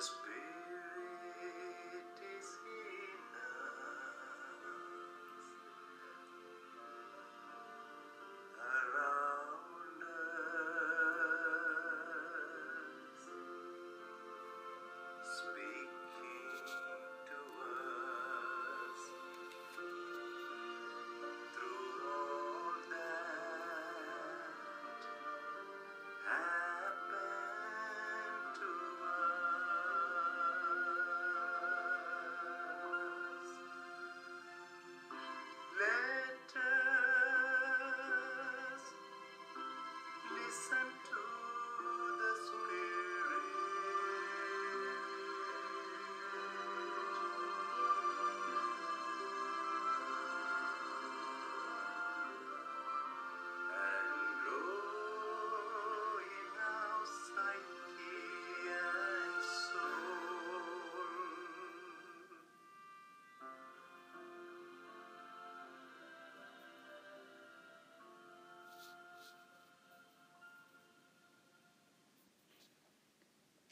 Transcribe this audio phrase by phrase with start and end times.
[0.00, 0.39] The Spirit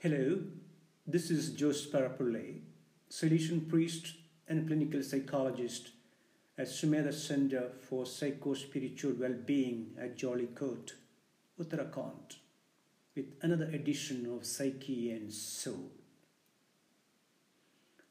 [0.00, 0.38] Hello,
[1.08, 2.60] this is Jose Parappully,
[3.10, 4.14] Salesian priest
[4.46, 5.88] and clinical psychologist
[6.56, 10.92] at Sumedha Center for Psycho-Spiritual Well-Being at Jeolikote,
[11.60, 12.36] Uttarakhand,
[13.16, 15.90] with another edition of Psyche and Soul.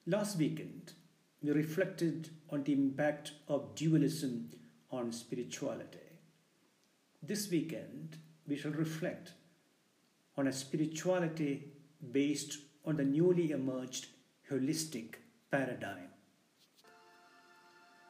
[0.06, 0.92] Last weekend,
[1.42, 4.50] we reflected on the impact of dualism
[4.92, 6.20] on spirituality.
[7.24, 9.32] This weekend, we shall reflect
[10.36, 11.72] on a spirituality
[12.12, 14.08] based on the newly emerged
[14.52, 15.16] holistic
[15.52, 16.09] paradigm.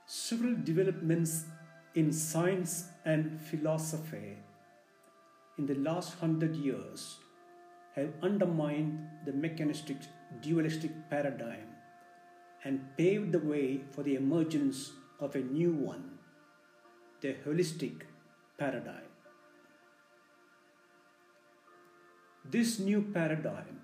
[0.06, 1.46] Several developments
[1.96, 4.38] in science and philosophy
[5.58, 7.18] in the last hundred years
[7.96, 9.98] have undermined the mechanistic
[10.42, 11.68] dualistic paradigm
[12.64, 16.20] and paved the way for the emergence of a new one,
[17.22, 18.02] the holistic
[18.58, 19.07] paradigm.
[22.50, 23.82] This new paradigm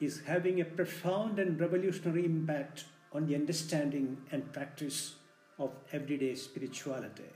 [0.00, 5.16] is having a profound and revolutionary impact on the understanding and practice
[5.58, 7.30] of everyday spirituality.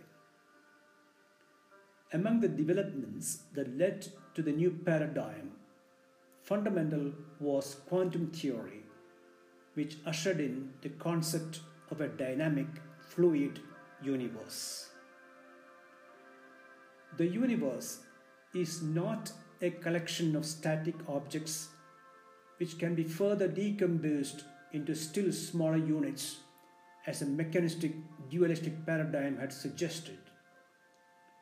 [2.15, 5.53] Among the developments that led to the new paradigm,
[6.43, 8.84] fundamental was quantum theory,
[9.75, 12.69] which ushered in the concept of a dynamic,
[13.11, 13.61] fluid
[14.03, 14.89] universe.
[17.19, 17.99] The universe
[18.55, 21.69] is not a collection of static objects
[22.59, 26.39] which can be further decomposed into still smaller units
[27.06, 27.93] as a mechanistic
[28.31, 30.19] dualistic paradigm had suggested.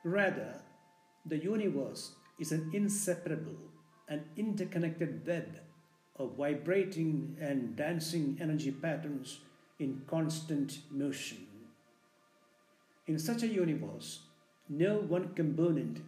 [0.04, 0.60] Rather,
[1.24, 3.56] the universe is an inseparable
[4.08, 5.60] and interconnected web
[6.16, 9.40] of vibrating and dancing energy patterns
[9.78, 11.46] in constant motion.
[13.06, 14.20] In such a universe,
[14.68, 16.00] no one component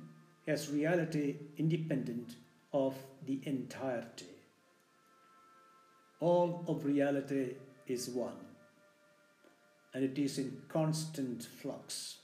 [0.47, 2.37] has reality independent
[2.73, 2.95] of
[3.27, 4.27] the entirety.
[6.21, 7.55] All of reality
[7.87, 8.39] is one,
[9.93, 12.19] and it is in constant flux.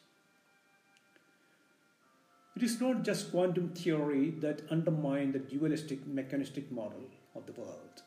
[2.55, 7.04] It is not just quantum theory that undermined the dualistic mechanistic model
[7.34, 8.03] of the world.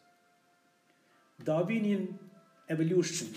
[1.43, 2.19] Darwinian
[2.69, 3.33] evolution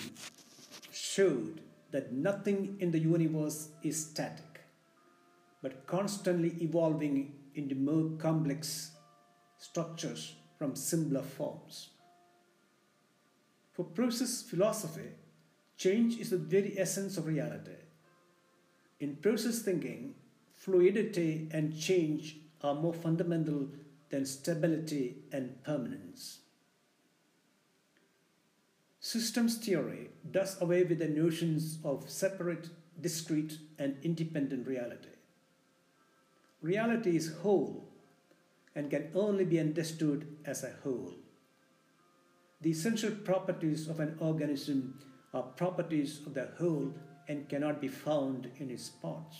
[0.93, 1.61] showed
[1.91, 4.45] that nothing in the universe is static,
[5.63, 8.93] but constantly evolving into more complex
[9.59, 11.91] structures from simpler forms.
[13.73, 15.11] For process philosophy,
[15.77, 17.77] change is the very essence of reality.
[19.01, 20.15] In process thinking,
[20.55, 23.69] fluidity and change are more fundamental
[24.11, 26.41] than stability and permanence.
[29.01, 32.69] Systems theory does away with the notions of separate,
[33.01, 35.18] discrete, and independent reality.
[36.61, 37.89] Reality is whole
[38.75, 41.15] and can only be understood as a whole.
[42.61, 44.99] The essential properties of an organism
[45.33, 46.93] are properties of the whole
[47.29, 49.37] and cannot be found in its parts.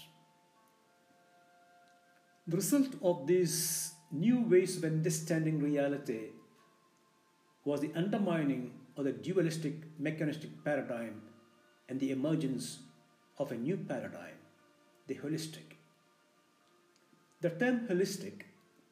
[2.47, 6.31] The result of these new ways of understanding reality
[7.65, 11.23] was the undermining of the dualistic mechanistic paradigm
[11.89, 12.79] and the emergence
[13.39, 14.39] of a new paradigm,
[15.07, 15.78] the holistic.
[17.41, 18.43] The term holistic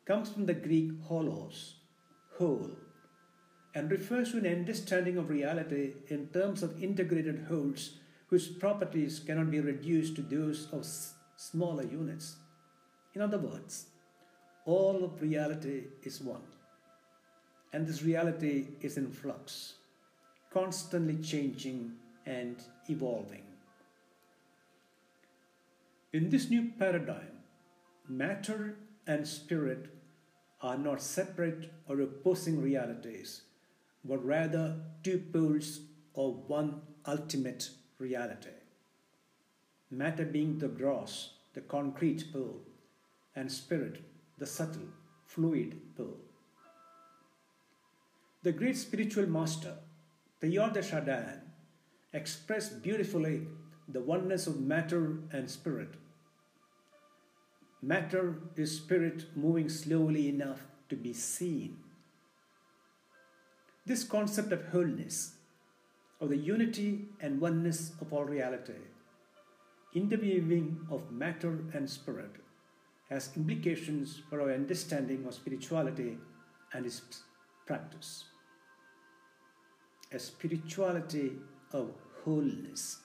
[0.04, 1.72] comes from the Greek holos,
[2.38, 2.70] whole,
[3.74, 7.98] and refers to an understanding of reality in terms of integrated wholes
[8.28, 10.86] whose properties cannot be reduced to those of
[11.36, 12.36] smaller units.
[13.14, 13.86] In other words,
[14.64, 16.46] all of reality is one,
[17.72, 19.74] and this reality is in flux,
[20.52, 21.92] constantly changing
[22.24, 23.42] and evolving.
[26.12, 27.35] In this new paradigm,
[28.08, 28.76] matter
[29.06, 29.86] and spirit
[30.60, 33.42] are not separate or opposing realities,
[34.04, 35.80] but rather two poles
[36.14, 38.50] of one ultimate reality.
[39.90, 42.60] Matter being the gross, the concrete pole,
[43.34, 44.02] and spirit,
[44.38, 44.88] the subtle,
[45.24, 46.18] fluid pole.
[48.42, 49.74] The great spiritual master,
[50.40, 50.74] Teilhard
[51.04, 51.40] de
[52.12, 53.42] expressed beautifully
[53.88, 55.94] the oneness of matter and spirit.
[57.86, 61.76] Matter is spirit moving slowly enough to be seen.
[63.84, 65.36] This concept of wholeness,
[66.20, 68.80] of the unity and oneness of all reality,
[69.94, 72.32] interweaving of matter and spirit,
[73.08, 76.18] has implications for our understanding of spirituality
[76.72, 77.02] and its
[77.68, 78.24] practice.
[80.10, 81.34] A spirituality
[81.72, 81.92] of
[82.24, 82.98] wholeness.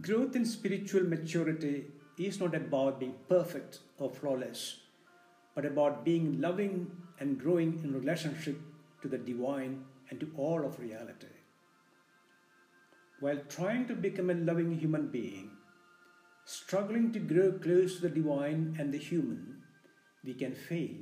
[0.00, 1.84] Growth in spiritual maturity
[2.24, 4.78] is not about being perfect or flawless,
[5.54, 6.90] but about being loving
[7.20, 8.58] and growing in relationship
[9.02, 11.26] to the divine and to all of reality.
[13.20, 15.50] While trying to become a loving human being,
[16.44, 19.62] struggling to grow close to the divine and the human,
[20.24, 20.96] we can fail,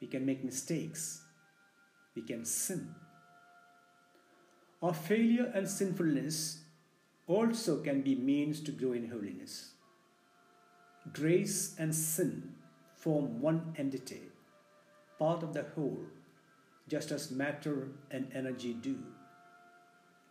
[0.00, 1.22] we can make mistakes,
[2.14, 2.94] we can sin.
[4.82, 6.62] Our failure and sinfulness
[7.26, 9.72] also can be means to grow in holiness.
[11.12, 12.54] Grace and sin
[12.94, 14.20] form one entity,
[15.18, 16.04] part of the whole,
[16.88, 18.98] just as matter and energy do.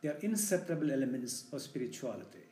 [0.02, 2.46] They are inseparable elements of spirituality.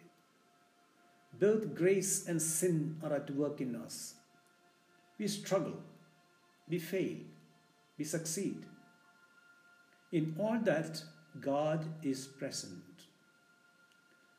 [1.39, 4.15] Both grace and sin are at work in us.
[5.19, 5.77] We struggle,
[6.67, 7.17] we fail,
[7.97, 8.65] we succeed.
[10.11, 11.03] In all that,
[11.39, 12.83] God is present.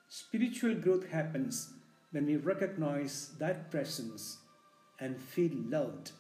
[0.08, 1.72] Spiritual growth happens
[2.10, 4.38] when we recognize that presence
[4.98, 6.12] and feel loved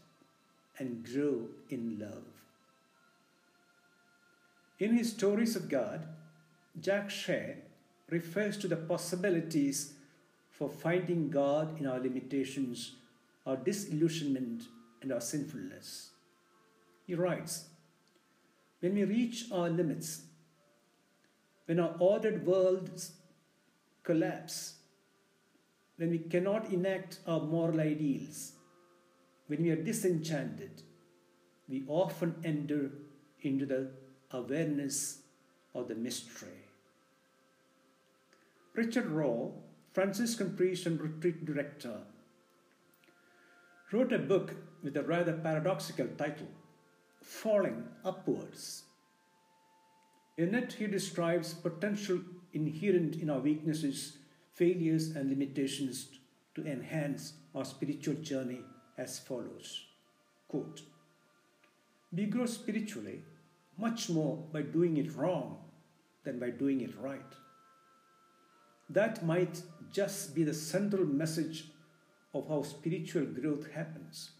[0.78, 2.24] and grow in love.
[4.78, 6.06] In his Stories of God,
[6.80, 7.56] Jack Shea
[8.10, 9.94] refers to the possibilities
[10.50, 12.94] for finding God in our limitations,
[13.46, 14.64] our disillusionment,
[15.02, 16.10] and our sinfulness.
[17.06, 17.66] He writes
[18.80, 20.22] When we reach our limits,
[21.66, 23.12] when our ordered worlds
[24.02, 24.77] collapse,
[25.98, 28.52] when we cannot enact our moral ideals,
[29.48, 30.82] when we are disenchanted,
[31.68, 32.90] we often enter
[33.42, 33.90] into the
[34.30, 35.18] awareness
[35.74, 36.64] of the mystery.
[38.74, 39.52] Richard Rohr,
[39.92, 41.98] Franciscan priest and retreat director,
[43.90, 44.54] wrote a book
[44.84, 46.46] with a rather paradoxical title,
[47.22, 48.84] Falling Upwards.
[50.36, 52.20] In it, he describes potential
[52.52, 54.17] inherent in our weaknesses,
[54.58, 56.08] failures, and limitations
[56.54, 58.60] to enhance our spiritual journey
[58.98, 59.84] as follows
[60.48, 60.82] Quote,
[62.12, 63.22] We grow spiritually
[63.76, 65.58] much more by doing it wrong
[66.24, 67.32] than by doing it right.
[68.90, 69.62] That might
[69.92, 71.66] just be the central message
[72.34, 74.30] of how spiritual growth happens.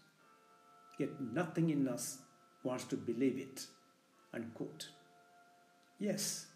[0.99, 2.17] Yet nothing in us
[2.63, 3.67] wants to believe it.
[4.33, 4.89] Unquote.
[5.99, 6.47] Yes,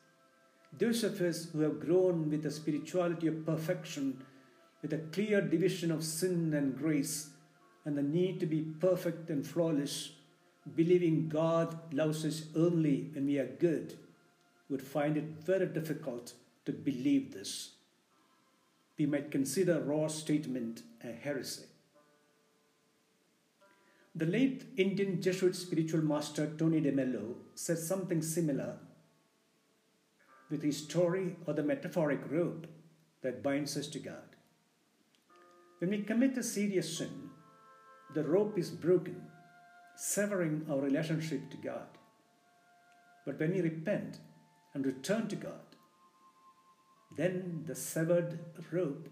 [0.77, 4.23] those of us who have grown with a spirituality of perfection,
[4.81, 7.29] with a clear division of sin and grace,
[7.85, 10.11] and the need to be perfect and flawless,
[10.75, 13.97] believing God loves us only when we are good,
[14.69, 16.33] would find it very difficult
[16.65, 17.71] to believe this.
[18.97, 21.65] We might consider Rohr's statement a heresy.
[24.15, 28.77] The late Indian Jesuit spiritual master Tony DeMello said something similar
[30.53, 32.67] with his story or the metaphoric rope
[33.23, 34.35] that binds us to God.
[35.79, 37.31] When we commit a serious sin,
[38.13, 39.23] the rope is broken,
[39.97, 41.87] severing our relationship to God.
[43.25, 44.19] But when we repent
[44.75, 45.65] and return to God,
[47.17, 48.37] then the severed
[48.71, 49.09] rope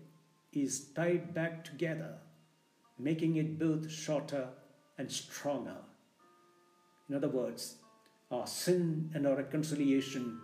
[0.53, 2.19] is tied back together,
[2.99, 4.49] making it both shorter
[4.99, 5.77] and stronger.
[7.09, 7.77] In other words,
[8.29, 10.39] our sin and our reconciliation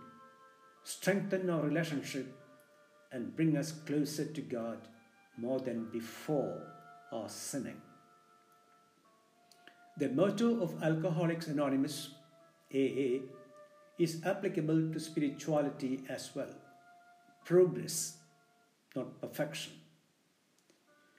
[0.88, 2.34] strengthen our relationship
[3.12, 4.78] and bring us closer to God
[5.36, 6.62] more than before
[7.12, 7.82] our sinning.
[9.98, 12.08] The motto of Alcoholics Anonymous,
[12.74, 13.20] AA,
[13.98, 16.54] is applicable to spirituality as well
[17.44, 18.16] progress,
[18.96, 19.72] not perfection.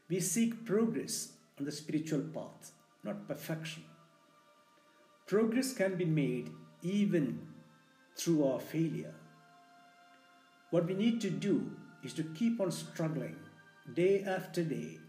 [0.10, 2.72] We seek progress on the spiritual path,
[3.04, 3.84] not perfection.
[5.28, 7.48] Progress can be made even
[8.16, 9.14] through our failure.
[10.72, 11.72] What we need to do
[12.04, 13.36] is to keep on struggling
[13.94, 15.00] day after day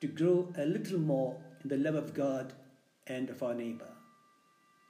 [0.00, 2.52] to grow a little more in the love of God
[3.06, 3.90] and of our neighbor,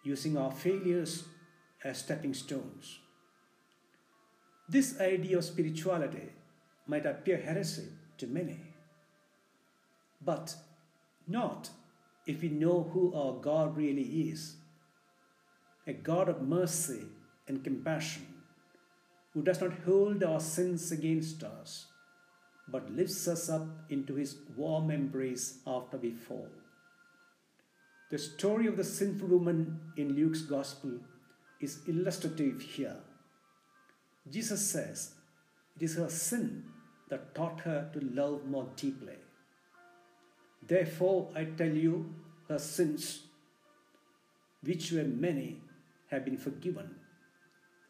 [0.05, 1.25] using our failures
[1.83, 2.99] as stepping stones.
[4.69, 6.31] This idea of spirituality
[6.87, 8.61] might appear heresy to many,
[10.21, 10.55] but
[11.27, 11.71] not
[12.27, 14.57] if we know who our God really is
[15.87, 17.07] a God of mercy
[17.49, 18.27] and compassion
[19.33, 21.87] who does not hold our sins against us
[22.71, 26.49] but lifts us up into his warm embrace after we fall.
[28.11, 30.99] The story of the sinful woman in Luke's Gospel
[31.61, 32.97] is illustrative here.
[34.31, 35.15] Jesus says
[35.77, 36.65] it is her sin
[37.09, 39.17] that taught her to love more deeply.
[40.67, 42.15] Therefore, I tell you,
[42.49, 43.23] her sins,
[44.63, 45.63] which were many,
[46.11, 46.97] have been forgiven.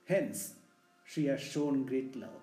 [0.07, 0.55] Hence,
[1.13, 2.43] she has shown great love.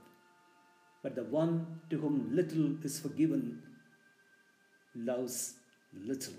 [1.02, 3.62] But the one to whom little is forgiven
[4.96, 5.54] loves
[5.94, 6.34] little.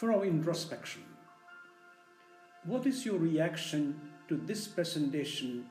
[0.00, 1.02] For our introspection,
[2.64, 5.66] what is your reaction to this presentation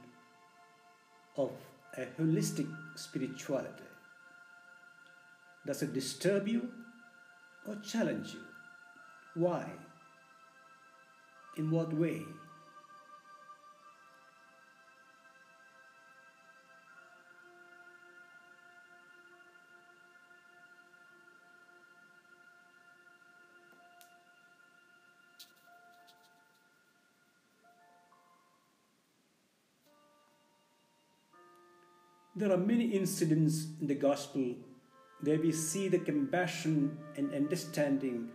[1.36, 1.50] of
[1.98, 3.90] a holistic spirituality?
[5.66, 6.70] Does it disturb you
[7.68, 8.42] or challenge you?
[9.34, 9.66] Why?
[11.58, 12.22] In what way?
[32.36, 34.56] There are many incidents in the gospel
[35.22, 38.30] where we see the compassion and understanding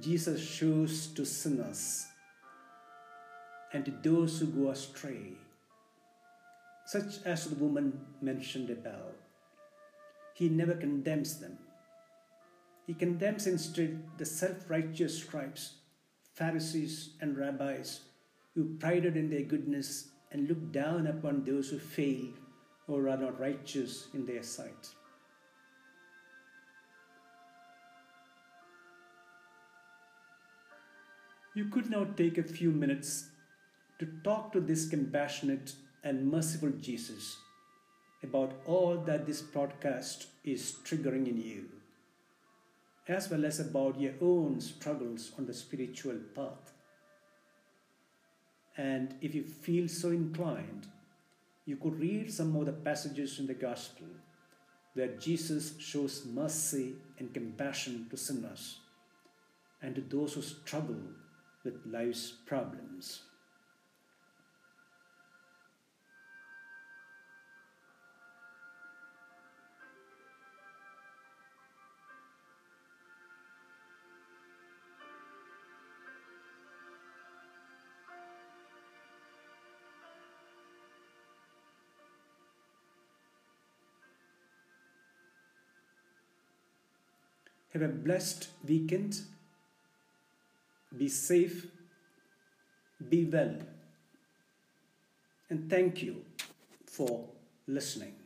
[0.00, 2.04] Jesus shows to sinners
[3.72, 5.34] and to those who go astray,
[6.86, 9.14] such as the woman mentioned above.
[10.34, 11.58] He never condemns them.
[12.88, 15.74] He condemns instead the self righteous scribes,
[16.34, 18.00] Pharisees, and rabbis
[18.54, 22.34] who prided in their goodness and looked down upon those who failed
[22.88, 24.88] or are not righteous in their sight.
[31.54, 33.30] You could now take a few minutes
[33.98, 35.72] to talk to this compassionate
[36.04, 37.36] and merciful Jesus
[38.22, 41.64] about all that this podcast is triggering in you,
[43.08, 46.72] as well as about your own struggles on the spiritual path.
[48.76, 50.86] And if you feel so inclined,
[51.68, 54.06] you could read some of the passages in the Gospel
[54.94, 58.78] where Jesus shows mercy and compassion to sinners
[59.82, 61.02] and to those who struggle
[61.64, 63.20] with life's problems.
[87.72, 89.20] Have a blessed weekend.
[90.96, 91.66] Be safe.
[93.08, 93.56] Be well.
[95.50, 96.24] And thank you
[96.86, 97.28] for
[97.66, 98.17] listening.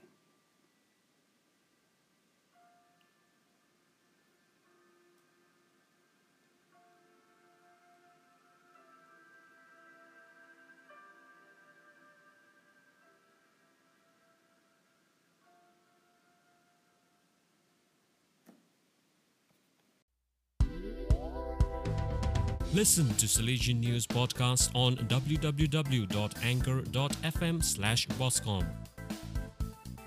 [22.75, 28.67] Listen to Salesian News podcast on www.anchor.fm slash boscom.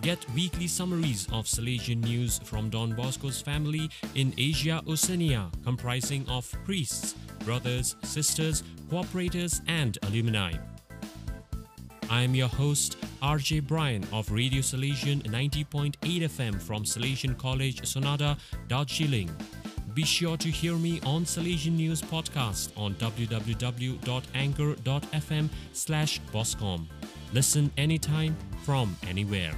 [0.02, 6.52] Get weekly summaries of Salesian news from Don Bosco's family in Asia Oceania, comprising of
[6.66, 10.54] priests, brothers, sisters, cooperators, and alumni.
[12.10, 18.40] I am your host, RJ Bryan of Radio Salesian 90.8 FM from Salesian College, Sonada,
[18.68, 19.30] Darjeeling.
[19.96, 26.86] Be sure to hear me on Salesian News Podcast on www.anchor.fm slash boscom.
[27.32, 28.36] Listen anytime
[28.66, 29.54] from anywhere.